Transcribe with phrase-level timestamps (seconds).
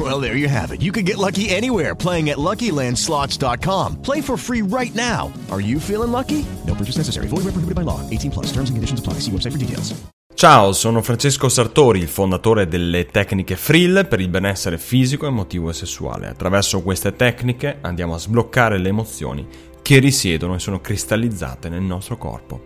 [0.10, 0.80] Well, there you have it.
[0.80, 4.00] You can get lucky anywhere playing at LuckyLandSlots.com.
[4.02, 5.30] Play for free right now.
[5.50, 6.44] Are you feeling lucky?
[6.66, 7.26] No purchase necessary.
[7.26, 8.00] Void where prohibited by law.
[8.08, 8.46] 18 plus.
[8.46, 9.20] Terms and conditions apply.
[9.20, 9.94] See website for details.
[10.32, 15.74] Ciao, sono Francesco Sartori, il fondatore delle tecniche Frill per il benessere fisico, emotivo e
[15.74, 16.28] sessuale.
[16.28, 19.46] Attraverso queste tecniche andiamo a sbloccare le emozioni
[19.82, 22.62] che risiedono e sono cristallizzate nel nostro corpo.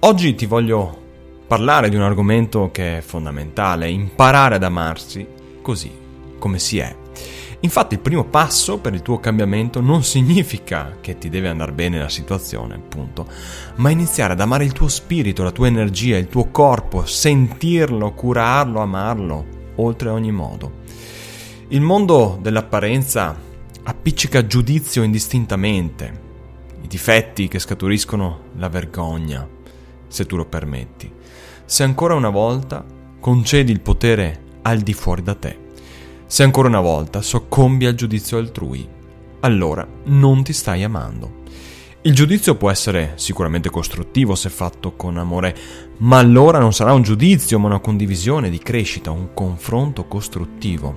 [0.00, 0.98] Oggi ti voglio
[1.46, 5.26] parlare di un argomento che è fondamentale, imparare ad amarsi
[5.60, 6.08] così
[6.40, 6.96] come si è.
[7.62, 11.98] Infatti il primo passo per il tuo cambiamento non significa che ti deve andare bene
[11.98, 13.26] la situazione, appunto,
[13.76, 18.80] ma iniziare ad amare il tuo spirito, la tua energia, il tuo corpo, sentirlo, curarlo,
[18.80, 20.78] amarlo, oltre ogni modo.
[21.68, 23.36] Il mondo dell'apparenza
[23.82, 26.28] appiccica giudizio indistintamente,
[26.82, 29.46] i difetti che scaturiscono la vergogna,
[30.08, 31.12] se tu lo permetti.
[31.66, 32.82] Se ancora una volta
[33.20, 35.59] concedi il potere al di fuori da te
[36.30, 38.88] se ancora una volta soccombi al giudizio altrui,
[39.40, 41.42] allora non ti stai amando.
[42.02, 45.56] Il giudizio può essere sicuramente costruttivo se fatto con amore,
[45.96, 50.94] ma allora non sarà un giudizio, ma una condivisione di crescita, un confronto costruttivo.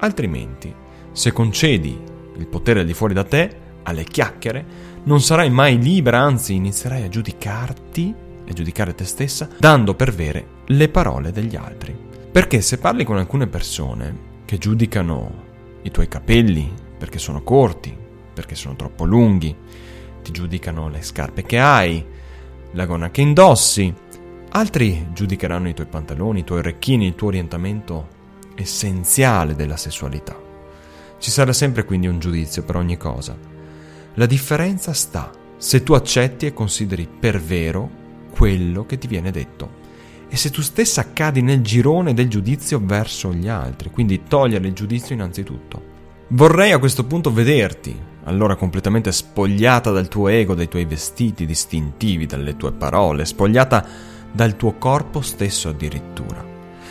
[0.00, 0.70] Altrimenti,
[1.12, 1.98] se concedi
[2.36, 4.66] il potere al di fuori da te, alle chiacchiere,
[5.04, 10.46] non sarai mai libera, anzi inizierai a giudicarti e giudicare te stessa, dando per vere
[10.66, 11.96] le parole degli altri.
[12.30, 15.42] Perché se parli con alcune persone, che giudicano
[15.82, 17.96] i tuoi capelli perché sono corti,
[18.32, 19.54] perché sono troppo lunghi,
[20.22, 22.04] ti giudicano le scarpe che hai,
[22.72, 23.92] la gonna che indossi,
[24.50, 28.08] altri giudicheranno i tuoi pantaloni, i tuoi orecchini, il tuo orientamento
[28.54, 30.40] essenziale della sessualità.
[31.18, 33.36] Ci sarà sempre quindi un giudizio per ogni cosa.
[34.14, 39.82] La differenza sta se tu accetti e consideri per vero quello che ti viene detto
[40.28, 44.74] e se tu stessa cadi nel girone del giudizio verso gli altri, quindi togliere il
[44.74, 45.92] giudizio innanzitutto.
[46.28, 52.26] Vorrei a questo punto vederti, allora completamente spogliata dal tuo ego, dai tuoi vestiti distintivi,
[52.26, 53.86] dalle tue parole, spogliata
[54.32, 56.44] dal tuo corpo stesso addirittura,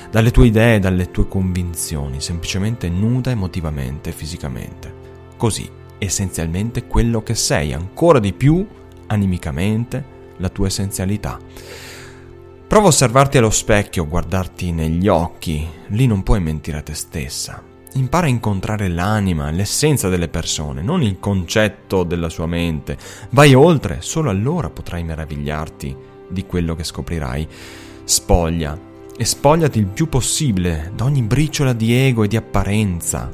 [0.09, 4.93] dalle tue idee, dalle tue convinzioni, semplicemente nuda emotivamente e fisicamente.
[5.35, 8.65] Così, essenzialmente quello che sei, ancora di più,
[9.07, 11.37] animicamente, la tua essenzialità.
[12.73, 17.61] Prova a osservarti allo specchio, guardarti negli occhi, lì non puoi mentire a te stessa.
[17.93, 22.97] Impara a incontrare l'anima, l'essenza delle persone, non il concetto della sua mente.
[23.29, 25.95] Vai oltre, solo allora potrai meravigliarti
[26.27, 27.47] di quello che scoprirai.
[28.05, 28.75] Spoglia
[29.15, 33.29] e spogliati il più possibile da ogni briciola di ego e di apparenza.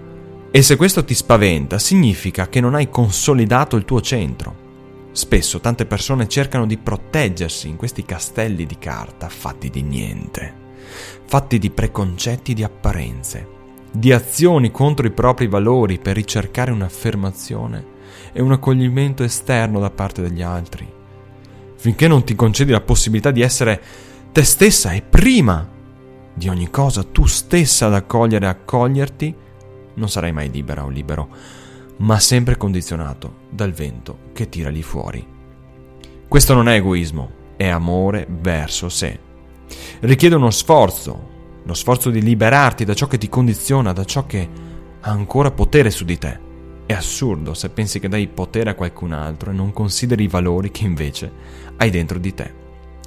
[0.52, 4.68] E se questo ti spaventa, significa che non hai consolidato il tuo centro.
[5.12, 10.54] Spesso tante persone cercano di proteggersi in questi castelli di carta fatti di niente,
[11.26, 13.48] fatti di preconcetti di apparenze,
[13.92, 17.98] di azioni contro i propri valori per ricercare un'affermazione
[18.32, 20.88] e un accoglimento esterno da parte degli altri.
[21.76, 23.82] Finché non ti concedi la possibilità di essere
[24.32, 25.68] te stessa e prima
[26.34, 29.36] di ogni cosa tu stessa ad accogliere e accoglierti,
[29.96, 31.30] non sarai mai libera o libero
[32.00, 35.26] ma sempre condizionato dal vento che tira lì fuori.
[36.28, 39.20] Questo non è egoismo, è amore verso sé.
[40.02, 41.28] Richiede uno sforzo,
[41.64, 44.48] lo sforzo di liberarti da ciò che ti condiziona, da ciò che
[45.02, 46.48] ha ancora potere su di te.
[46.86, 50.72] È assurdo se pensi che dai potere a qualcun altro e non consideri i valori
[50.72, 51.32] che invece
[51.78, 52.54] hai dentro di te.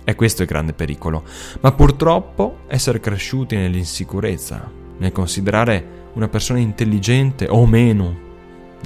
[0.04, 1.24] E questo è il grande pericolo.
[1.60, 8.30] Ma purtroppo essere cresciuti nell'insicurezza, nel considerare una persona intelligente o meno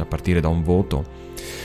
[0.02, 1.24] a partire da un voto,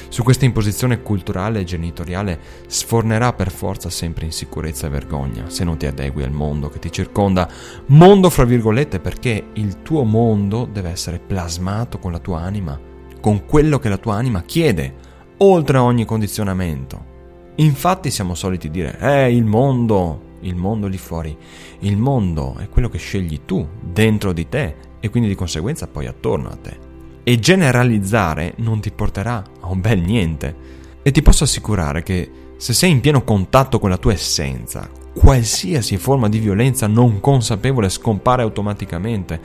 [0.09, 5.77] su questa imposizione culturale e genitoriale sfornerà per forza sempre insicurezza e vergogna se non
[5.77, 7.49] ti adegui al mondo che ti circonda.
[7.87, 12.77] Mondo fra virgolette perché il tuo mondo deve essere plasmato con la tua anima,
[13.21, 14.95] con quello che la tua anima chiede,
[15.37, 17.09] oltre a ogni condizionamento.
[17.55, 21.35] Infatti siamo soliti dire, eh, il mondo, il mondo lì fuori.
[21.79, 26.05] Il mondo è quello che scegli tu, dentro di te, e quindi di conseguenza poi
[26.05, 26.90] attorno a te
[27.23, 30.55] e generalizzare non ti porterà a un bel niente.
[31.03, 35.97] E ti posso assicurare che se sei in pieno contatto con la tua essenza, qualsiasi
[35.97, 39.39] forma di violenza non consapevole scompare automaticamente,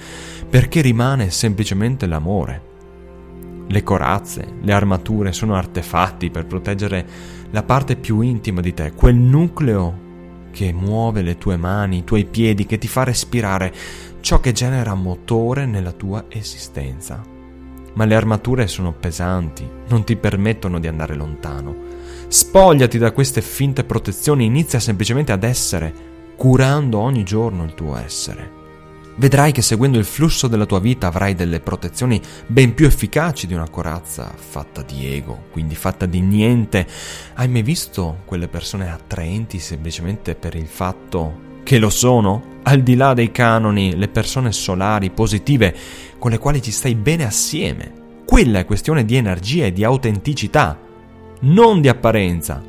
[0.48, 2.62] perché rimane semplicemente l'amore.
[3.68, 7.06] Le corazze, le armature sono artefatti per proteggere
[7.50, 10.04] la parte più intima di te, quel nucleo
[10.50, 13.72] che muove le tue mani, i tuoi piedi, che ti fa respirare,
[14.20, 17.35] ciò che genera motore nella tua esistenza.
[17.96, 21.74] Ma le armature sono pesanti, non ti permettono di andare lontano.
[22.28, 25.92] Spogliati da queste finte protezioni, inizia semplicemente ad essere,
[26.36, 28.56] curando ogni giorno il tuo essere
[29.16, 33.54] vedrai che seguendo il flusso della tua vita avrai delle protezioni ben più efficaci di
[33.54, 36.86] una corazza fatta di ego, quindi fatta di niente.
[37.34, 42.54] Hai mai visto quelle persone attraenti semplicemente per il fatto che lo sono?
[42.68, 45.72] Al di là dei canoni, le persone solari, positive,
[46.18, 47.92] con le quali ci stai bene assieme.
[48.24, 50.76] Quella è questione di energia e di autenticità,
[51.42, 52.60] non di apparenza.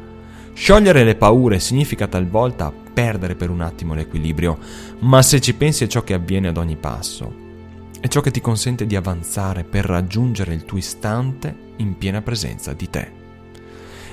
[0.53, 4.59] Sciogliere le paure significa talvolta perdere per un attimo l'equilibrio,
[4.99, 7.33] ma se ci pensi è ciò che avviene ad ogni passo.
[8.00, 12.71] È ciò che ti consente di avanzare per raggiungere il tuo istante in piena presenza
[12.73, 13.26] di te.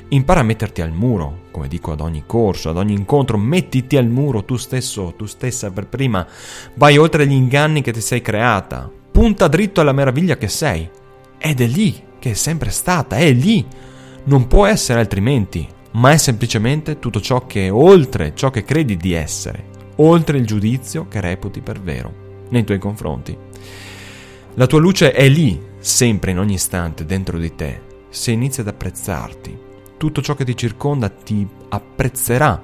[0.08, 4.06] Impara a metterti al muro, come dico ad ogni corso, ad ogni incontro, mettiti al
[4.06, 6.26] muro tu stesso, tu stessa per prima,
[6.74, 10.88] vai oltre gli inganni che ti sei creata, punta dritto alla meraviglia che sei.
[11.38, 13.66] Ed è lì che è sempre stata, è lì.
[14.24, 18.96] Non può essere altrimenti ma è semplicemente tutto ciò che è oltre ciò che credi
[18.96, 19.66] di essere,
[19.96, 23.36] oltre il giudizio che reputi per vero nei tuoi confronti.
[24.54, 27.80] La tua luce è lì, sempre in ogni istante, dentro di te.
[28.08, 29.58] Se inizi ad apprezzarti,
[30.04, 32.60] tutto ciò che ti circonda ti apprezzerà.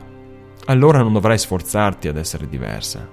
[0.66, 3.08] Allora non dovrai sforzarti ad essere diversa.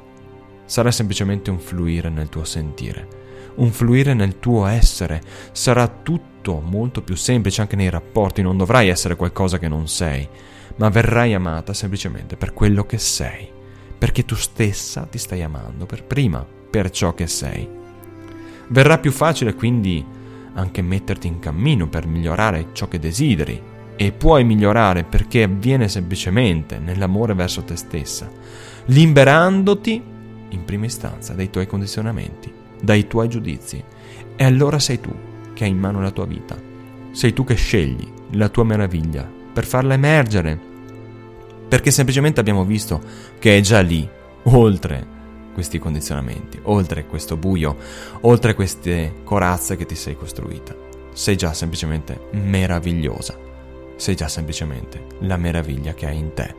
[0.66, 3.08] Sarà semplicemente un fluire nel tuo sentire,
[3.56, 5.22] un fluire nel tuo essere.
[5.54, 10.28] Sarà tutto molto più semplice anche nei rapporti, non dovrai essere qualcosa che non sei,
[10.76, 13.50] ma verrai amata semplicemente per quello che sei,
[13.98, 17.66] perché tu stessa ti stai amando per prima, per ciò che sei.
[18.68, 20.06] Verrà più facile quindi
[20.56, 26.78] anche metterti in cammino per migliorare ciò che desideri e puoi migliorare perché avviene semplicemente
[26.78, 28.30] nell'amore verso te stessa,
[28.86, 30.02] liberandoti
[30.50, 33.84] in prima istanza dai tuoi condizionamenti, dai tuoi giudizi.
[34.36, 35.14] E allora sei tu
[35.54, 36.56] che hai in mano la tua vita.
[37.12, 40.60] Sei tu che scegli la tua meraviglia per farla emergere,
[41.68, 43.02] perché semplicemente abbiamo visto
[43.40, 44.08] che è già lì,
[44.44, 45.16] oltre
[45.54, 47.76] questi condizionamenti, oltre questo buio,
[48.22, 50.76] oltre queste corazze che ti sei costruita.
[51.14, 53.47] Sei già semplicemente meravigliosa.
[53.98, 56.56] Sei già semplicemente la meraviglia che hai in te.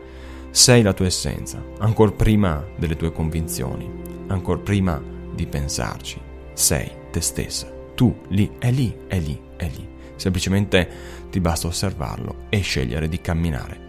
[0.51, 3.91] Sei la tua essenza, ancora prima delle tue convinzioni,
[4.27, 5.03] ancora prima
[5.35, 6.21] di pensarci.
[6.53, 9.85] Sei te stessa tu lì, è lì, è lì, è lì.
[10.15, 10.89] Semplicemente
[11.31, 13.87] ti basta osservarlo e scegliere di camminare.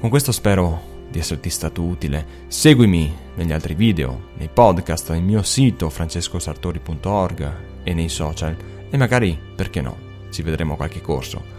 [0.00, 2.26] Con questo spero di esserti stato utile.
[2.48, 7.54] Seguimi negli altri video, nei podcast, nel mio sito francescosartori.org
[7.84, 8.56] e nei social
[8.90, 9.96] e magari, perché no,
[10.30, 11.58] ci vedremo a qualche corso.